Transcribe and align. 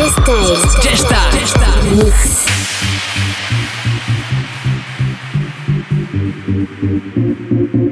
Chester. 0.00 1.20
Mix. 1.94 2.46
You 7.72 7.89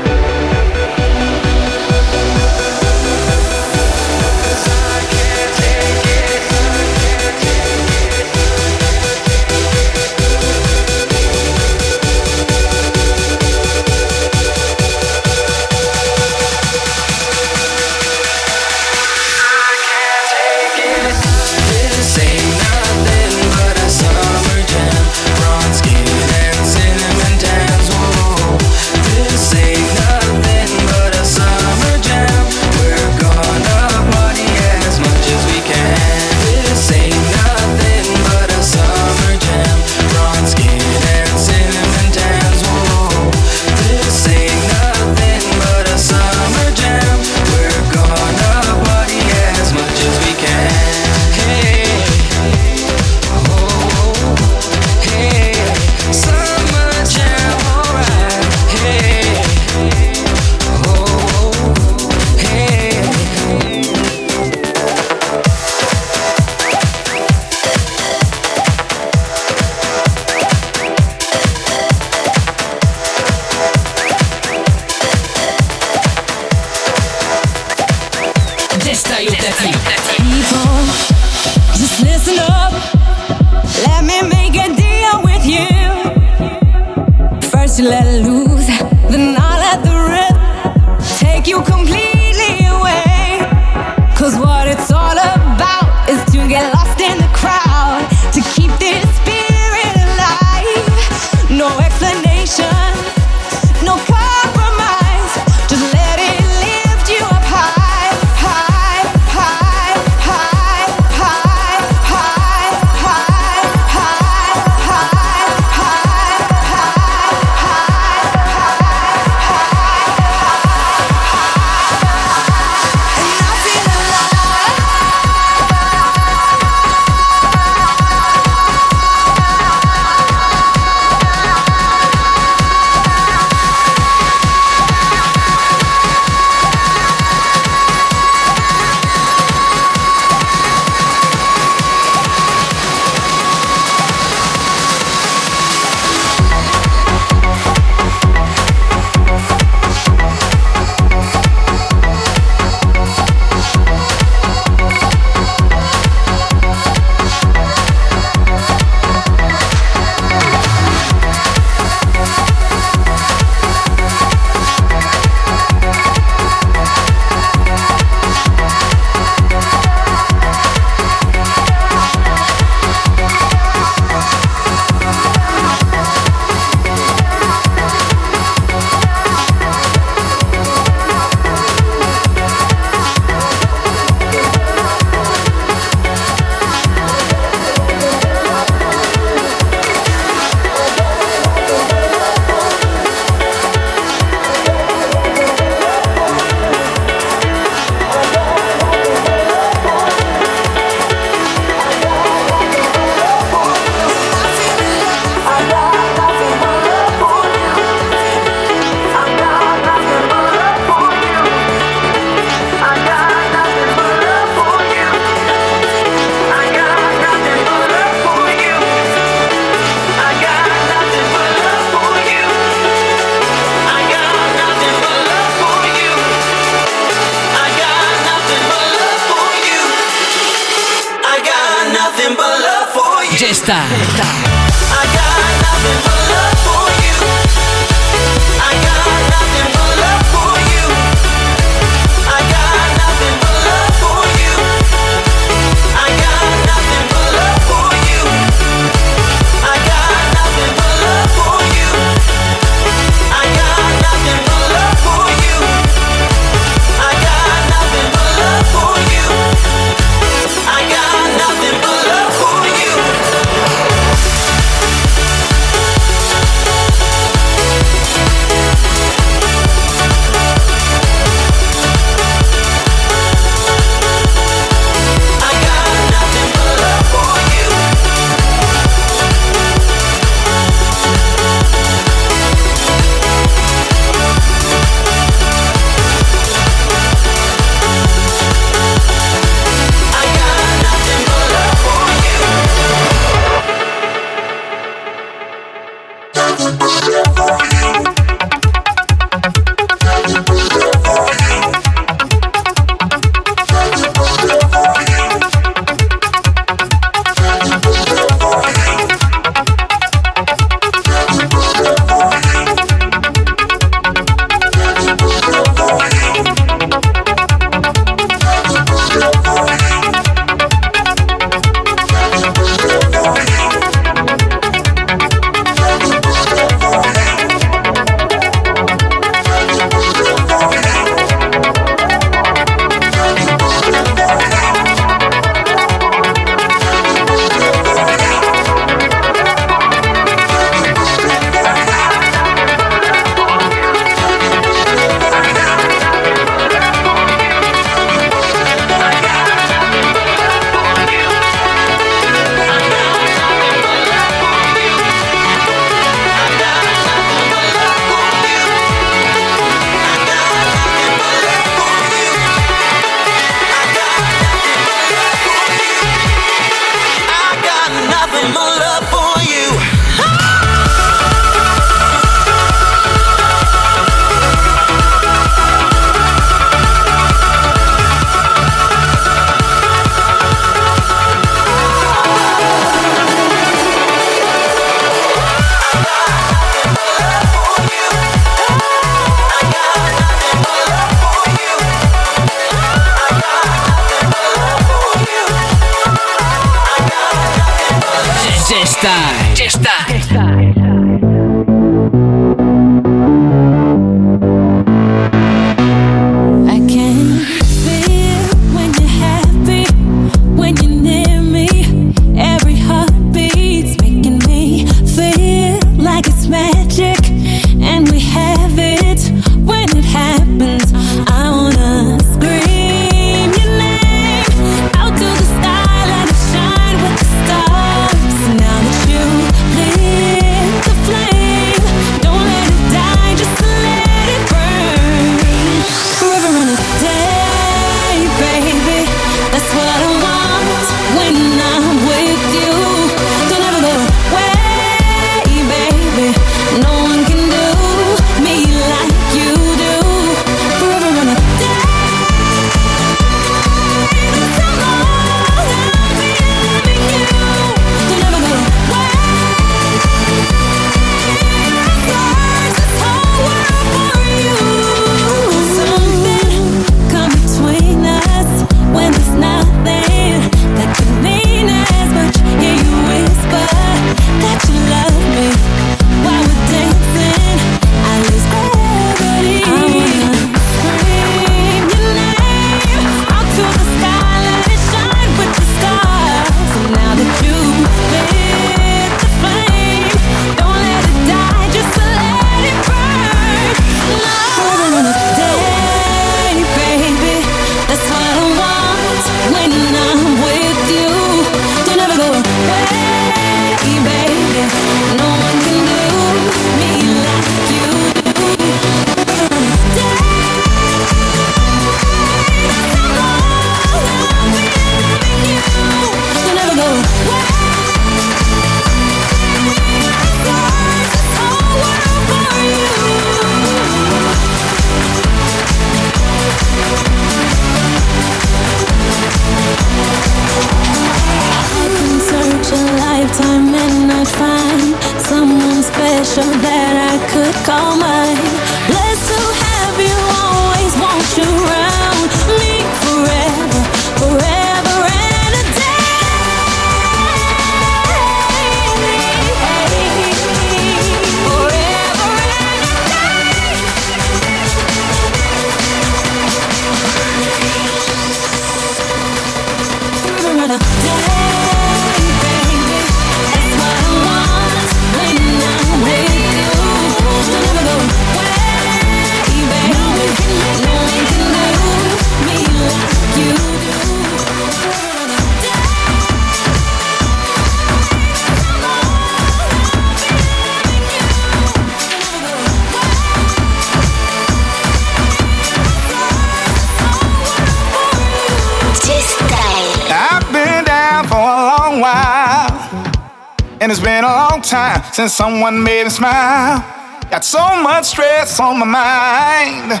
since 595.14 595.32
someone 595.32 595.82
made 595.82 596.04
me 596.04 596.10
smile. 596.10 596.84
Got 597.30 597.44
so 597.44 597.82
much 597.82 598.04
stress 598.04 598.60
on 598.60 598.78
my 598.78 598.84
mind. 598.84 600.00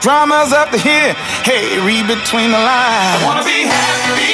Drama's 0.00 0.52
up 0.52 0.70
to 0.70 0.78
here, 0.78 1.14
hey, 1.42 1.78
read 1.84 2.06
between 2.06 2.50
the 2.50 2.58
lines. 2.58 3.22
I 3.22 3.24
wanna 3.24 3.44
be 3.44 3.62
happy 3.62 4.31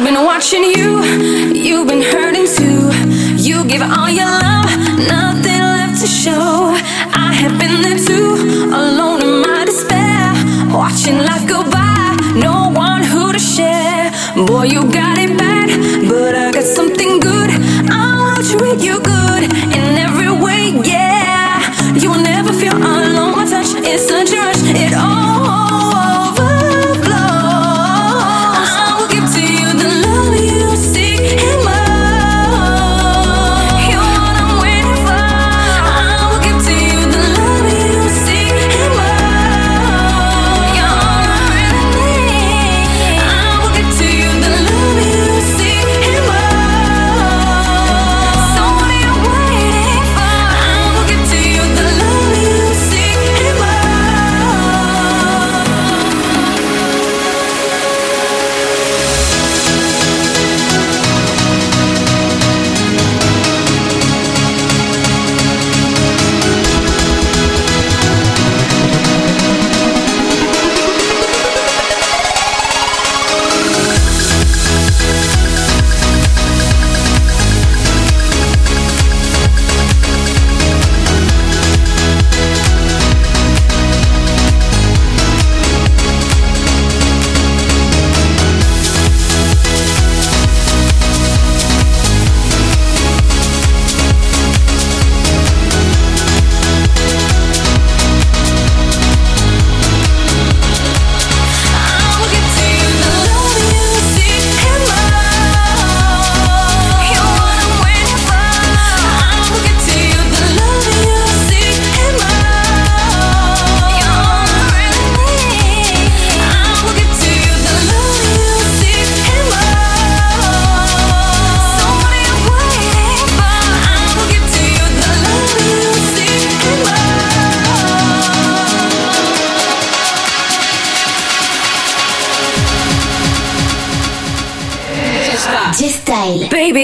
I've 0.00 0.06
been 0.06 0.24
watching 0.24 0.64
you, 0.64 1.04
you've 1.52 1.86
been 1.86 2.00
hurting 2.00 2.46
too. 2.46 2.88
You 3.36 3.62
give 3.66 3.82
all 3.82 4.08
your 4.08 4.24
love, 4.24 4.64
nothing 4.96 5.60
left 5.60 6.00
to 6.00 6.06
show. 6.06 6.72
I 7.12 7.34
have 7.34 7.58
been 7.60 7.82
there 7.82 7.98
too, 7.98 8.32
alone 8.72 9.20
in 9.20 9.42
my 9.42 9.66
despair. 9.66 10.32
Watching 10.72 11.18
life 11.18 11.46
go 11.46 11.70
by, 11.70 12.16
no 12.34 12.70
one 12.70 13.02
who 13.02 13.30
to 13.30 13.38
share. 13.38 14.10
Boy, 14.46 14.72
you 14.72 14.90
got 14.90 15.09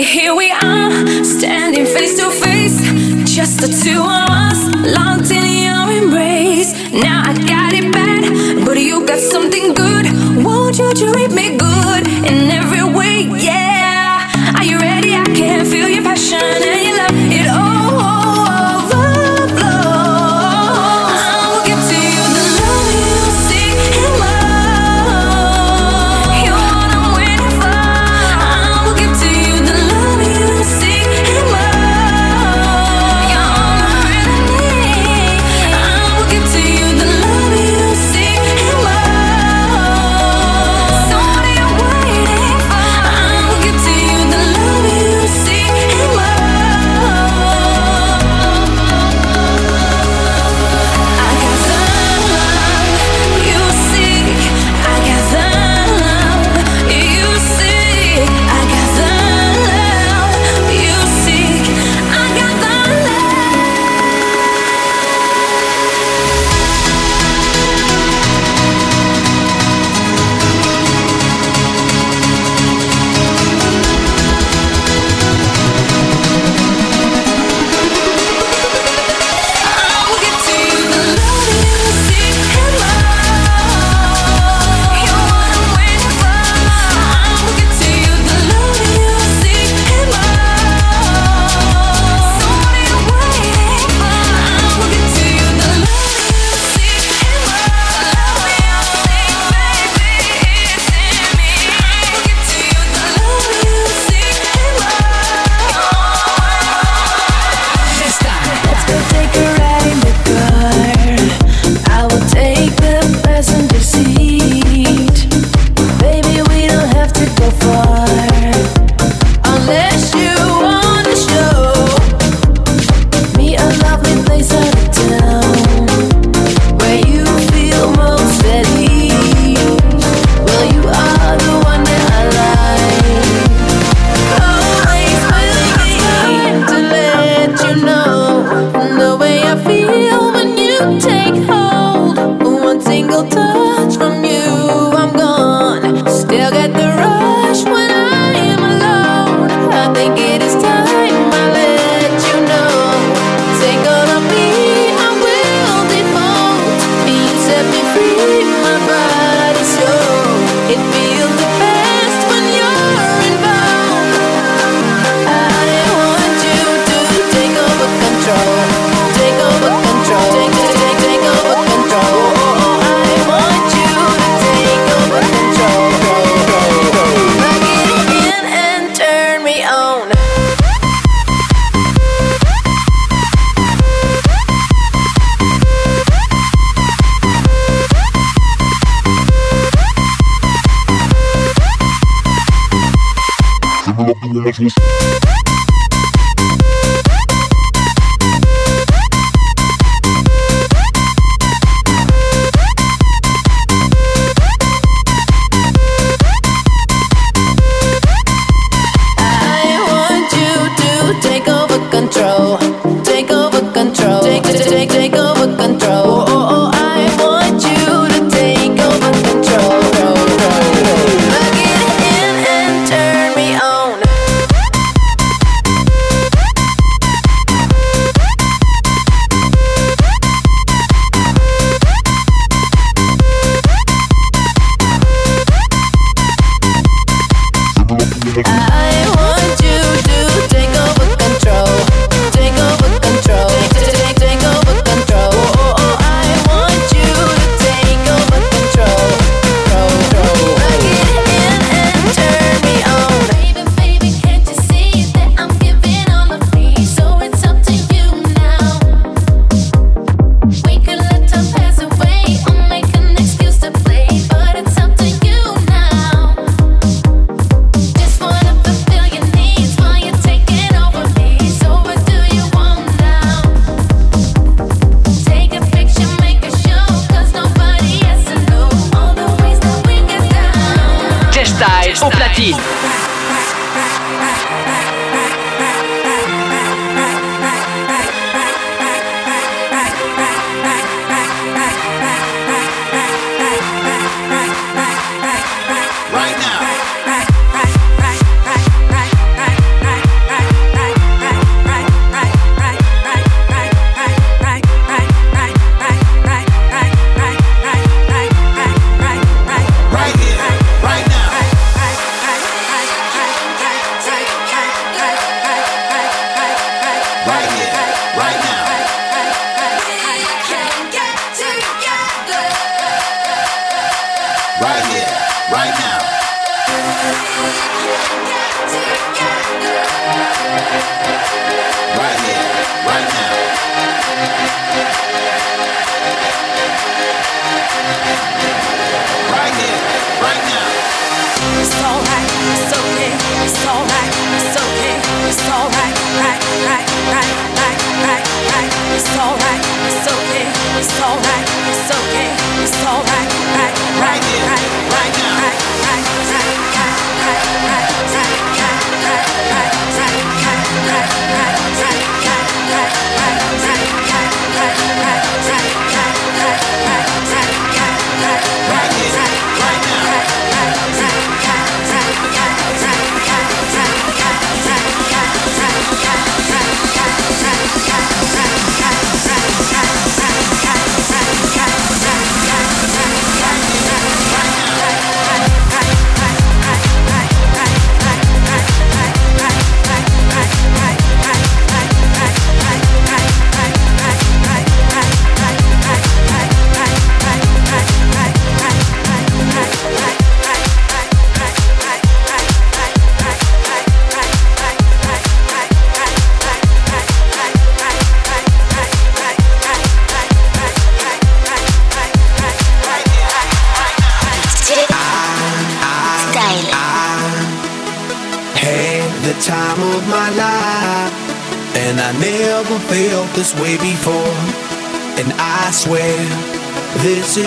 here 0.07 0.35
we 0.37 0.46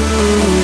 True. 0.00 0.59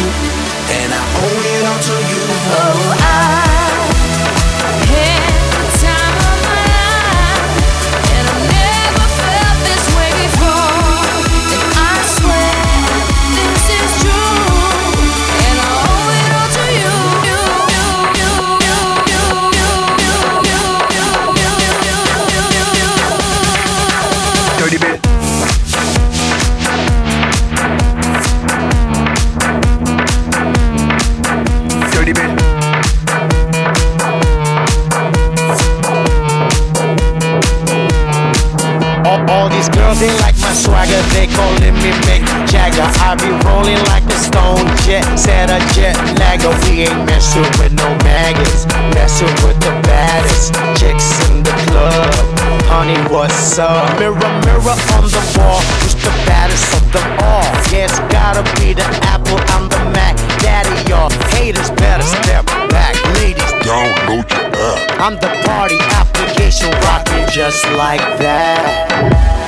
All 39.87 39.95
girls, 39.95 40.01
they 40.01 40.11
like 40.21 40.37
my 40.41 40.53
swagger, 40.53 41.01
they 41.15 41.27
calling 41.27 41.75
me 41.83 41.91
Mick 42.07 42.23
Jagger. 42.47 42.87
I 43.03 43.15
be 43.17 43.31
rolling 43.47 43.79
like 43.87 44.05
a 44.07 44.19
stone 44.19 44.67
jet, 44.85 45.05
set 45.19 45.51
a 45.51 45.59
jet 45.75 45.97
lagger. 46.19 46.51
We 46.67 46.87
ain't 46.87 47.07
messing 47.07 47.47
with 47.59 47.73
no 47.73 47.89
maggots, 48.03 48.67
messing 48.95 49.33
with 49.47 49.59
the 49.61 49.73
baddest 49.87 50.55
chicks 50.79 51.07
in 51.31 51.43
the 51.43 51.55
club. 51.71 52.11
Honey, 52.67 52.99
what's 53.13 53.59
up? 53.59 53.99
Mirror, 53.99 54.19
mirror 54.45 54.77
on 54.99 55.07
the 55.07 55.23
wall, 55.39 55.61
who's 55.81 55.95
the 55.95 56.13
baddest 56.27 56.67
of 56.75 56.85
them 56.93 57.07
all? 57.23 57.47
Yeah, 57.71 57.87
it's 57.87 57.99
gotta 58.11 58.43
be 58.59 58.75
the 58.75 58.87
Apple, 59.07 59.39
I'm 59.55 59.69
the 59.69 59.79
Mac. 59.95 60.17
Daddy, 60.43 60.75
y'all 60.91 61.11
haters 61.35 61.71
better 61.71 62.03
step 62.03 62.47
back, 62.71 62.95
ladies. 63.19 63.43
Download 63.63 64.27
your 64.31 64.47
app. 64.55 65.01
I'm 65.01 65.15
the 65.15 65.31
party 65.47 65.79
application 65.95 66.71
rocking 66.83 67.27
just 67.31 67.65
like 67.73 68.03
that. 68.19 69.46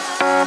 Yeah, 0.00 0.46